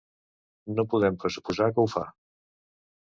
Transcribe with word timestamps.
No 0.77 0.85
podem 0.95 1.19
pressuposar 1.25 1.69
que 1.77 1.85
ho 1.85 1.89
far 1.95 2.07